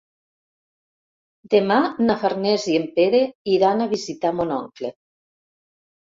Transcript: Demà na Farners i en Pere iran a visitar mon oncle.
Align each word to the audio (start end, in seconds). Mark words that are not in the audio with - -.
Demà 1.53 1.75
na 2.05 2.15
Farners 2.23 2.65
i 2.75 2.77
en 2.83 2.87
Pere 2.95 3.19
iran 3.57 3.83
a 3.85 3.87
visitar 3.91 4.31
mon 4.39 4.55
oncle. 4.57 4.91